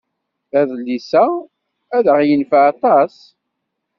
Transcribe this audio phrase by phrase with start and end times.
[0.59, 1.25] Adlis-a
[1.95, 3.15] ad aɣ-yenfeɛ aṭas.